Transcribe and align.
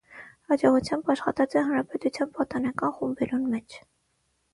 Յաջողութեամբ 0.51 1.11
աշխատած 1.13 1.53
է 1.61 1.63
հանրապետութեան 1.67 2.31
պատանեկան 2.39 2.95
խումբերուն 2.97 3.45
մէջ։ 3.53 3.77